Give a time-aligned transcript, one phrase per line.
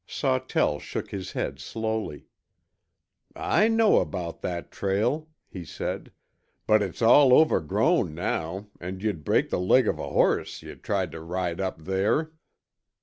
[0.07, 2.25] Sawtell shook his head slowly.
[3.35, 6.11] "I know about that trail," he said,
[6.65, 11.11] "but it's all overgrown now and you'd break the leg of a horse you tried
[11.11, 12.31] to ride up there."